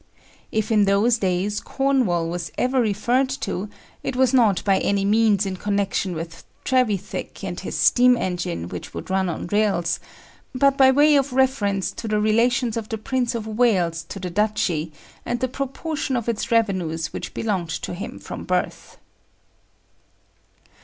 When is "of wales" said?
13.35-14.03